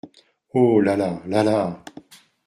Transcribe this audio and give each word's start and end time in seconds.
Oh! 0.61 0.79
la-la! 0.81 1.11
la-la! 1.27 1.59